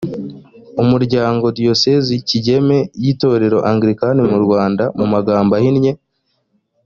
umuryango 0.81 1.45
diyoseze 1.57 2.13
kigeme 2.29 2.77
y 3.03 3.05
itorero 3.13 3.57
angilikani 3.69 4.21
mu 4.31 4.37
rwanda 4.45 4.83
mu 4.99 5.05
magambo 5.13 5.51
ahinnye 5.59 5.93